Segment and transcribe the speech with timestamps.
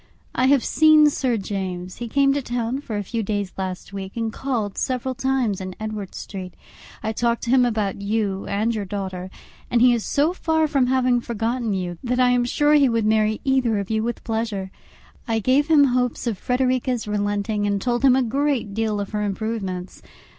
[0.33, 4.17] I have seen Sir James; he came to town for a few days last week,
[4.17, 6.55] and called several times in Edward Street.
[7.03, 9.29] I talked to him about you and your daughter,
[9.69, 13.05] and he is so far from having forgotten you, that I am sure he would
[13.05, 14.71] marry either of you with pleasure.
[15.27, 19.21] I gave him hopes of Frederica's relenting, and told him a great deal of her
[19.21, 20.01] improvements.